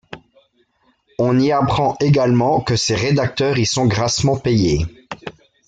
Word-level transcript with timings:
On 1.19 1.37
y 1.39 1.51
apprend 1.51 1.95
également 1.99 2.59
que 2.59 2.75
ses 2.75 2.95
rédacteurs 2.95 3.59
y 3.59 3.67
sont 3.67 3.85
grassement 3.85 4.35
payés. 4.35 4.83